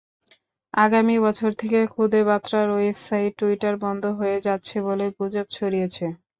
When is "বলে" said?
4.87-5.05